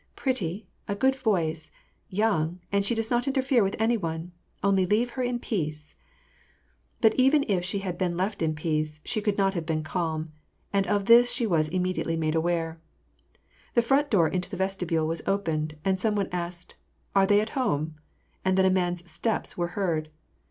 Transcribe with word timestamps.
"Pretty, 0.15 0.67
a 0.87 0.95
good 0.95 1.15
voice, 1.15 1.69
young, 2.09 2.59
and 2.71 2.83
she 2.83 2.95
does 2.95 3.11
not 3.11 3.27
interfere 3.27 3.61
with 3.61 3.75
any 3.77 3.97
one: 3.97 4.31
only 4.63 4.83
leave 4.83 5.11
her 5.11 5.21
in 5.21 5.37
peace!" 5.37 5.93
But 7.01 7.13
even 7.19 7.45
if 7.47 7.63
she 7.63 7.77
had 7.85 7.99
been 7.99 8.17
left 8.17 8.41
in 8.41 8.55
peace, 8.55 8.99
she 9.05 9.21
could 9.21 9.37
not 9.37 9.53
have 9.53 9.67
been 9.67 9.83
calm; 9.83 10.31
and 10.73 10.87
of 10.87 11.05
this 11.05 11.31
she 11.31 11.45
was 11.45 11.67
immediately 11.69 12.15
made 12.17 12.33
aware. 12.33 12.81
The 13.75 13.83
front 13.83 14.09
door 14.09 14.27
into 14.27 14.49
the 14.49 14.57
vestibule 14.57 15.05
was 15.05 15.21
opened, 15.27 15.77
and 15.85 15.99
some 15.99 16.15
one 16.15 16.29
asked, 16.31 16.73
—"Are 17.15 17.27
they 17.27 17.39
at 17.39 17.49
home?" 17.51 17.93
and 18.43 18.57
then 18.57 18.65
a 18.65 18.71
man's 18.71 19.07
steps 19.07 19.55
were 19.55 19.67
heard. 19.77 20.09